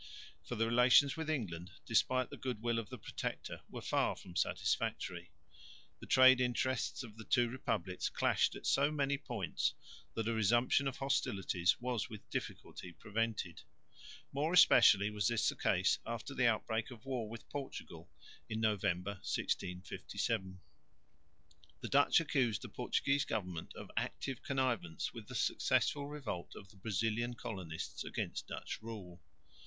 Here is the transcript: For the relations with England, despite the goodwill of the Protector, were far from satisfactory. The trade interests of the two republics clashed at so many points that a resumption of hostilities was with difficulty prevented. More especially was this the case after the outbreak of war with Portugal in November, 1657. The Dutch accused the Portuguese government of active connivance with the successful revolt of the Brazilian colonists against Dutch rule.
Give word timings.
For 0.41 0.55
the 0.55 0.65
relations 0.65 1.15
with 1.15 1.29
England, 1.29 1.69
despite 1.85 2.31
the 2.31 2.35
goodwill 2.35 2.79
of 2.79 2.89
the 2.89 2.97
Protector, 2.97 3.61
were 3.69 3.83
far 3.83 4.15
from 4.15 4.35
satisfactory. 4.35 5.29
The 5.99 6.07
trade 6.07 6.41
interests 6.41 7.03
of 7.03 7.17
the 7.17 7.23
two 7.23 7.47
republics 7.49 8.09
clashed 8.09 8.55
at 8.55 8.65
so 8.65 8.91
many 8.91 9.19
points 9.19 9.75
that 10.15 10.27
a 10.27 10.33
resumption 10.33 10.87
of 10.87 10.97
hostilities 10.97 11.79
was 11.79 12.09
with 12.09 12.27
difficulty 12.31 12.91
prevented. 12.93 13.61
More 14.33 14.53
especially 14.53 15.11
was 15.11 15.27
this 15.27 15.47
the 15.47 15.55
case 15.55 15.99
after 16.03 16.33
the 16.33 16.47
outbreak 16.47 16.89
of 16.89 17.05
war 17.05 17.29
with 17.29 17.47
Portugal 17.49 18.09
in 18.49 18.59
November, 18.59 19.11
1657. 19.21 20.59
The 21.81 21.87
Dutch 21.89 22.19
accused 22.19 22.63
the 22.63 22.69
Portuguese 22.69 23.23
government 23.25 23.75
of 23.75 23.91
active 23.95 24.41
connivance 24.41 25.13
with 25.13 25.27
the 25.27 25.35
successful 25.35 26.07
revolt 26.07 26.55
of 26.55 26.69
the 26.69 26.77
Brazilian 26.77 27.35
colonists 27.35 28.03
against 28.03 28.47
Dutch 28.47 28.81
rule. 28.81 29.21